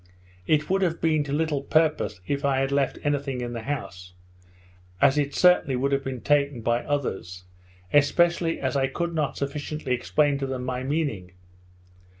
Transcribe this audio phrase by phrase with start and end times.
[0.47, 3.61] It would have been to little purpose if I had left any thing in the
[3.61, 4.13] house,
[4.99, 7.43] as it certainly would have been taken by others;
[7.93, 11.33] especially as I could not sufficiently explain to them my meaning.